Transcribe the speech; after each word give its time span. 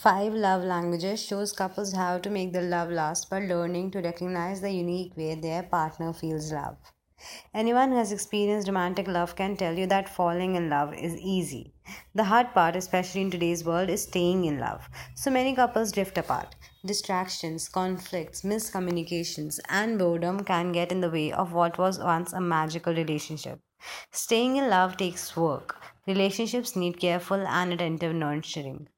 Five 0.00 0.32
Love 0.32 0.62
Languages 0.62 1.20
shows 1.20 1.52
couples 1.52 1.92
how 1.92 2.18
to 2.18 2.30
make 2.30 2.52
their 2.52 2.62
love 2.62 2.88
last 2.88 3.28
by 3.28 3.40
learning 3.40 3.90
to 3.90 4.00
recognize 4.00 4.60
the 4.60 4.70
unique 4.70 5.16
way 5.16 5.34
their 5.34 5.64
partner 5.64 6.12
feels 6.12 6.52
love. 6.52 6.76
Anyone 7.52 7.90
who 7.90 7.96
has 7.96 8.12
experienced 8.12 8.68
romantic 8.68 9.08
love 9.08 9.34
can 9.34 9.56
tell 9.56 9.76
you 9.76 9.88
that 9.88 10.08
falling 10.08 10.54
in 10.54 10.70
love 10.70 10.94
is 10.94 11.16
easy. 11.16 11.72
The 12.14 12.22
hard 12.22 12.54
part, 12.54 12.76
especially 12.76 13.22
in 13.22 13.32
today's 13.32 13.64
world, 13.64 13.90
is 13.90 14.04
staying 14.04 14.44
in 14.44 14.60
love. 14.60 14.88
So 15.16 15.32
many 15.32 15.52
couples 15.56 15.90
drift 15.90 16.16
apart. 16.16 16.54
Distractions, 16.86 17.68
conflicts, 17.68 18.42
miscommunications, 18.42 19.58
and 19.68 19.98
boredom 19.98 20.44
can 20.44 20.70
get 20.70 20.92
in 20.92 21.00
the 21.00 21.10
way 21.10 21.32
of 21.32 21.52
what 21.52 21.76
was 21.76 21.98
once 21.98 22.32
a 22.32 22.40
magical 22.40 22.94
relationship. 22.94 23.58
Staying 24.12 24.56
in 24.56 24.70
love 24.70 24.96
takes 24.96 25.36
work. 25.36 25.76
Relationships 26.06 26.74
need 26.74 26.98
careful 26.98 27.46
and 27.46 27.72
attentive 27.72 28.14
nurturing. 28.14 28.88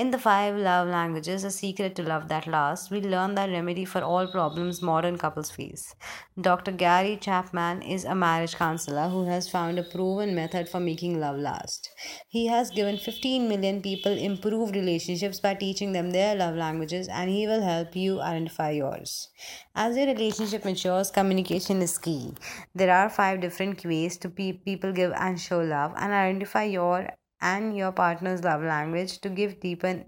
In 0.00 0.10
the 0.10 0.18
five 0.18 0.56
love 0.56 0.88
languages, 0.88 1.44
A 1.44 1.50
Secret 1.50 1.94
to 1.96 2.02
Love 2.02 2.28
That 2.28 2.46
Lasts, 2.46 2.90
we 2.90 3.02
learn 3.02 3.34
the 3.34 3.46
remedy 3.46 3.84
for 3.84 4.00
all 4.00 4.26
problems 4.26 4.80
modern 4.80 5.18
couples 5.18 5.50
face. 5.50 5.94
Dr. 6.40 6.72
Gary 6.72 7.18
Chapman 7.18 7.82
is 7.82 8.06
a 8.06 8.14
marriage 8.14 8.54
counselor 8.54 9.10
who 9.10 9.26
has 9.26 9.50
found 9.50 9.78
a 9.78 9.82
proven 9.82 10.34
method 10.34 10.70
for 10.70 10.80
making 10.80 11.20
love 11.20 11.36
last. 11.36 11.90
He 12.28 12.46
has 12.46 12.70
given 12.70 12.96
15 12.96 13.46
million 13.46 13.82
people 13.82 14.16
improved 14.16 14.74
relationships 14.74 15.38
by 15.38 15.52
teaching 15.52 15.92
them 15.92 16.12
their 16.12 16.34
love 16.34 16.54
languages, 16.54 17.06
and 17.06 17.28
he 17.28 17.46
will 17.46 17.60
help 17.60 17.94
you 17.94 18.22
identify 18.22 18.70
yours. 18.70 19.28
As 19.74 19.98
your 19.98 20.06
relationship 20.06 20.64
matures, 20.64 21.10
communication 21.10 21.82
is 21.82 21.98
key. 21.98 22.32
There 22.74 22.90
are 22.90 23.10
five 23.10 23.42
different 23.42 23.84
ways 23.84 24.16
to 24.16 24.30
pe- 24.30 24.52
people 24.52 24.92
give 24.92 25.12
and 25.12 25.38
show 25.38 25.60
love, 25.60 25.92
and 25.94 26.10
identify 26.10 26.64
your 26.64 27.10
and 27.40 27.76
your 27.76 27.92
partner's 27.92 28.42
love 28.44 28.62
language 28.62 29.18
to 29.20 29.28
give 29.28 29.60
deeper 29.60 30.04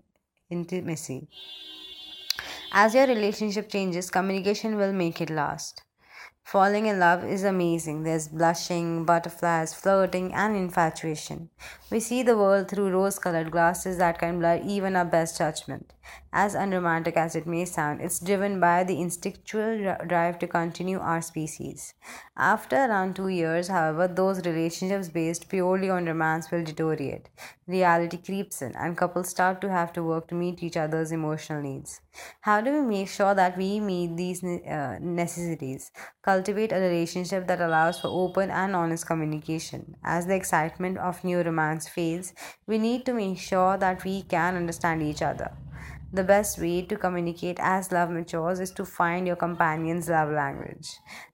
intimacy. 0.50 1.28
As 2.72 2.95
your 2.95 3.06
relationship 3.06 3.69
changes, 3.69 4.11
communication 4.11 4.77
will 4.77 4.92
make 4.92 5.20
it 5.20 5.30
last. 5.30 5.83
Falling 6.42 6.86
in 6.86 6.98
love 6.98 7.25
is 7.25 7.44
amazing. 7.44 8.03
There's 8.03 8.28
blushing, 8.28 9.05
butterflies, 9.05 9.72
flirting, 9.72 10.34
and 10.34 10.56
infatuation. 10.56 11.50
We 11.91 12.00
see 12.00 12.22
the 12.22 12.36
world 12.36 12.69
through 12.69 12.91
rose 12.91 13.19
colored 13.19 13.50
glasses 13.50 13.98
that 13.98 14.19
can 14.19 14.38
blur 14.38 14.60
even 14.64 14.97
our 14.97 15.05
best 15.05 15.38
judgment. 15.38 15.92
As 16.33 16.55
unromantic 16.55 17.17
as 17.17 17.36
it 17.36 17.47
may 17.47 17.64
sound, 17.64 18.00
it's 18.00 18.19
driven 18.19 18.58
by 18.58 18.84
the 18.84 19.00
instinctual 19.00 19.97
drive 20.06 20.39
to 20.39 20.47
continue 20.47 20.98
our 20.98 21.20
species. 21.20 21.94
After 22.36 22.77
around 22.77 23.17
two 23.17 23.28
years, 23.28 23.69
however, 23.69 24.09
those 24.09 24.44
relationships 24.47 25.09
based 25.09 25.48
purely 25.48 25.91
on 25.91 26.06
romance 26.06 26.50
will 26.50 26.64
deteriorate. 26.64 27.28
Reality 27.67 28.17
creeps 28.17 28.62
in, 28.62 28.75
and 28.77 28.97
couples 28.97 29.28
start 29.28 29.61
to 29.61 29.70
have 29.70 29.92
to 29.92 30.03
work 30.03 30.28
to 30.28 30.34
meet 30.34 30.62
each 30.62 30.77
other's 30.77 31.12
emotional 31.12 31.62
needs. 31.62 32.00
How 32.41 32.61
do 32.61 32.72
we 32.72 32.81
make 32.81 33.09
sure 33.09 33.34
that 33.34 33.56
we 33.56 33.78
meet 33.81 34.16
these 34.16 34.42
uh, 34.42 34.98
necessities? 35.00 35.92
Cultivate 36.22 36.72
a 36.72 36.81
relationship 36.81 37.47
that 37.47 37.61
allows 37.61 38.00
for 38.00 38.09
open 38.09 38.50
and 38.50 38.75
honest 38.75 39.06
communication. 39.06 39.97
As 40.03 40.27
the 40.27 40.34
excitement 40.34 40.98
of 40.98 41.22
new 41.25 41.42
romance 41.42 41.89
fades, 41.89 42.34
we 42.66 42.78
need 42.78 43.05
to 43.06 43.12
make 43.12 43.39
sure 43.39 43.77
that 43.78 44.05
we 44.05 44.22
can 44.22 44.56
understand 44.56 45.03
each 45.03 45.22
other. 45.22 45.53
The 46.14 46.22
best 46.22 46.58
way 46.58 46.82
to 46.82 46.96
communicate 46.96 47.56
as 47.58 47.91
love 47.91 48.10
matures 48.10 48.60
is 48.60 48.70
to 48.72 48.84
find 48.84 49.27
your 49.27 49.36
companion's 49.36 50.10
love 50.10 50.30
language. 50.30 50.91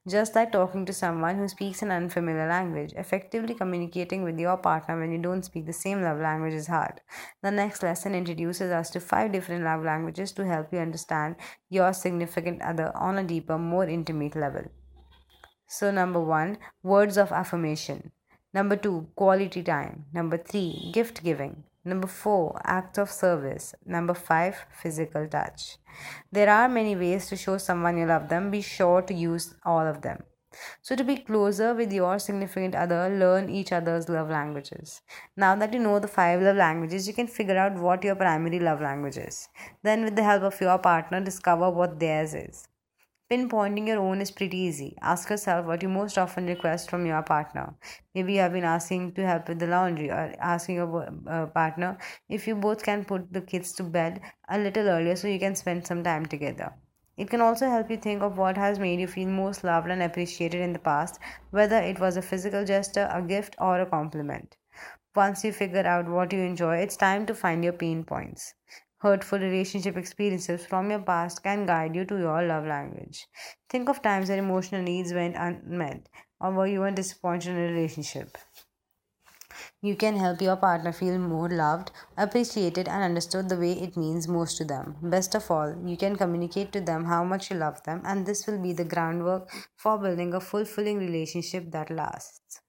Just 0.06 0.36
like 0.36 0.52
talking 0.52 0.86
to 0.86 0.92
someone 0.92 1.36
who 1.36 1.48
speaks 1.48 1.82
an 1.82 1.90
unfamiliar 1.90 2.46
language, 2.48 2.92
effectively 2.96 3.56
communicating 3.56 4.22
with 4.22 4.38
your 4.38 4.56
partner 4.56 4.96
when 5.00 5.10
you 5.10 5.18
don't 5.18 5.44
speak 5.44 5.66
the 5.66 5.72
same 5.72 6.00
love 6.02 6.20
language 6.20 6.54
is 6.54 6.68
hard. 6.68 7.00
The 7.42 7.50
next 7.50 7.82
lesson 7.82 8.14
introduces 8.14 8.70
us 8.70 8.88
to 8.90 9.00
five 9.00 9.32
different 9.32 9.64
love 9.64 9.82
languages 9.82 10.30
to 10.32 10.46
help 10.46 10.72
you 10.72 10.78
understand 10.78 11.34
your 11.68 11.92
significant 11.92 12.62
other 12.62 12.96
on 12.96 13.18
a 13.18 13.24
deeper, 13.24 13.58
more 13.58 13.88
intimate 13.88 14.36
level. 14.36 14.62
So, 15.66 15.90
number 15.90 16.20
one, 16.20 16.56
words 16.84 17.19
of 17.19 17.32
affirmation. 17.32 18.12
Number 18.54 18.76
two, 18.76 19.08
quality 19.16 19.64
time. 19.64 20.04
Number 20.12 20.38
three, 20.38 20.92
gift 20.94 21.24
giving. 21.24 21.64
Number 21.88 22.06
four, 22.06 22.60
act 22.65 22.99
of 22.99 23.10
service. 23.10 23.75
Number 23.87 24.12
five, 24.12 24.56
physical 24.71 25.26
touch. 25.26 25.78
There 26.31 26.50
are 26.50 26.69
many 26.69 26.94
ways 26.94 27.28
to 27.28 27.37
show 27.37 27.56
someone 27.56 27.97
you 27.97 28.04
love 28.04 28.28
them. 28.28 28.50
Be 28.50 28.60
sure 28.60 29.00
to 29.00 29.15
use 29.15 29.54
all 29.65 29.87
of 29.87 30.03
them. 30.03 30.22
So, 30.82 30.94
to 30.97 31.04
be 31.04 31.16
closer 31.16 31.72
with 31.75 31.91
your 31.91 32.19
significant 32.19 32.75
other, 32.75 33.09
learn 33.09 33.48
each 33.48 33.72
other's 33.72 34.09
love 34.10 34.28
languages. 34.28 35.00
Now 35.34 35.54
that 35.56 35.72
you 35.72 35.81
know 35.81 35.98
the 35.98 36.09
five 36.09 36.43
love 36.43 36.56
languages, 36.56 37.09
you 37.09 37.15
can 37.15 37.27
figure 37.27 37.56
out 37.56 37.75
what 37.75 38.04
your 38.04 38.16
primary 38.16 38.60
love 38.60 38.82
language 38.82 39.16
is. 39.16 39.48
Then, 39.82 40.04
with 40.04 40.16
the 40.16 40.25
help 40.25 40.43
of 40.43 40.60
your 40.60 40.78
partner, 40.78 41.21
discover 41.21 41.71
what 41.71 41.98
theirs 41.98 42.34
is. 42.34 42.69
Pinpointing 43.31 43.87
your 43.87 43.99
own 43.99 44.22
is 44.22 44.31
pretty 44.31 44.56
easy. 44.56 44.97
Ask 45.03 45.28
yourself 45.28 45.66
what 45.66 45.83
you 45.83 45.89
most 45.91 46.16
often 46.16 46.47
request 46.47 46.89
from 46.89 47.05
your 47.05 47.22
partner. 47.22 47.75
Maybe 48.15 48.33
you 48.33 48.41
have 48.41 48.55
been 48.55 48.65
asking 48.65 49.12
to 49.16 49.27
help 49.27 49.49
with 49.49 49.59
the 49.59 49.66
laundry 49.66 50.11
or 50.11 50.34
asking 50.41 50.77
your 50.77 51.06
uh, 51.28 51.44
partner 51.49 51.99
if 52.31 52.47
you 52.47 52.55
both 52.55 52.83
can 52.83 53.05
put 53.05 53.31
the 53.31 53.43
kids 53.43 53.72
to 53.75 53.83
bed 53.83 54.22
a 54.49 54.59
little 54.59 54.89
earlier 54.89 55.15
so 55.15 55.28
you 55.28 55.39
can 55.39 55.55
spend 55.55 55.87
some 55.87 56.03
time 56.03 56.25
together. 56.25 56.72
It 57.19 57.28
can 57.28 57.43
also 57.43 57.69
help 57.69 57.91
you 57.91 57.99
think 57.99 58.22
of 58.22 58.39
what 58.39 58.56
has 58.56 58.78
made 58.78 58.99
you 58.99 59.06
feel 59.06 59.28
most 59.28 59.62
loved 59.62 59.91
and 59.91 60.03
appreciated 60.03 60.62
in 60.62 60.72
the 60.72 60.78
past, 60.78 61.19
whether 61.50 61.77
it 61.77 62.00
was 62.00 62.16
a 62.16 62.22
physical 62.22 62.65
gesture, 62.65 63.10
a 63.12 63.21
gift, 63.21 63.56
or 63.59 63.81
a 63.81 63.87
compliment. 63.87 64.56
Once 65.15 65.45
you 65.45 65.53
figure 65.53 65.87
out 65.87 66.09
what 66.09 66.33
you 66.33 66.39
enjoy, 66.39 66.77
it's 66.78 66.97
time 66.97 67.27
to 67.27 67.34
find 67.34 67.62
your 67.62 67.75
pain 67.75 68.05
points. 68.05 68.55
Hurtful 69.00 69.38
relationship 69.38 69.97
experiences 69.97 70.66
from 70.66 70.91
your 70.91 71.00
past 71.00 71.42
can 71.42 71.66
guide 71.66 71.94
you 71.97 72.04
to 72.04 72.19
your 72.19 72.42
love 72.42 72.66
language. 72.66 73.26
Think 73.69 73.88
of 73.88 74.03
times 74.03 74.28
when 74.28 74.38
emotional 74.38 74.82
needs 74.82 75.12
went 75.12 75.36
unmet 75.36 76.09
or 76.41 76.53
were 76.53 76.66
you 76.66 76.81
were 76.81 76.91
disappointed 76.91 77.50
in 77.50 77.59
a 77.59 77.72
relationship. 77.72 78.36
You 79.81 79.97
can 79.97 80.16
help 80.16 80.41
your 80.41 80.56
partner 80.56 80.92
feel 80.92 81.19
more 81.19 81.48
loved, 81.48 81.91
appreciated, 82.16 82.88
and 82.88 83.03
understood 83.03 83.48
the 83.48 83.56
way 83.56 83.72
it 83.72 83.97
means 83.97 84.28
most 84.28 84.56
to 84.59 84.64
them. 84.64 84.97
Best 85.03 85.34
of 85.34 85.50
all, 85.50 85.75
you 85.84 85.97
can 85.97 86.16
communicate 86.16 86.70
to 86.72 86.80
them 86.80 87.04
how 87.04 87.25
much 87.25 87.50
you 87.50 87.56
love 87.56 87.82
them, 87.84 88.03
and 88.04 88.26
this 88.26 88.47
will 88.47 88.60
be 88.60 88.72
the 88.72 88.84
groundwork 88.84 89.50
for 89.76 89.98
building 89.98 90.34
a 90.34 90.41
fulfilling 90.41 90.98
relationship 90.98 91.70
that 91.70 91.91
lasts. 91.91 92.60